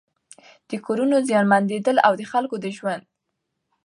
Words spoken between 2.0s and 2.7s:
او د خلکو د